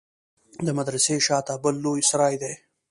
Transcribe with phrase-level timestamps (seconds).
[0.65, 2.53] د مدرسې شا ته بل لوى سراى دى.